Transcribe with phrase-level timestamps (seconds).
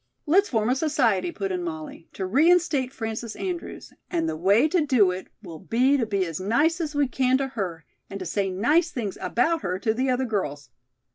[0.25, 4.83] "Let's form a society," put in Molly, "to reinstate Frances Andrews, and the way to
[4.83, 8.25] do it will be to be as nice as we can to her and to
[8.25, 10.69] say nice things about her to the other girls."